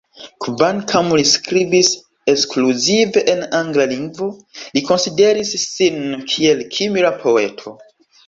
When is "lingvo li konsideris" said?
3.93-5.53